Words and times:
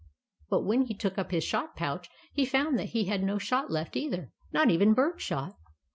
But 0.49 0.63
when 0.65 0.85
he 0.87 0.95
took 0.95 1.19
up 1.19 1.29
his 1.29 1.43
shot 1.43 1.75
pouch, 1.75 2.09
he 2.33 2.43
found 2.43 2.79
that 2.79 2.89
he 2.89 3.05
had 3.05 3.21
no 3.21 3.37
shot 3.37 3.69
left 3.69 3.95
either, 3.95 4.31
not 4.51 4.71
even 4.71 4.95
bird 4.95 5.21
shot. 5.21 5.53